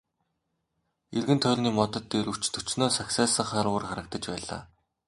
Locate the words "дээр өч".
2.11-2.43